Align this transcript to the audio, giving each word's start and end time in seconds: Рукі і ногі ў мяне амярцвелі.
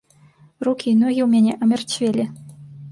Рукі 0.67 0.87
і 0.93 0.95
ногі 1.03 1.21
ў 1.23 1.29
мяне 1.33 1.53
амярцвелі. 1.67 2.29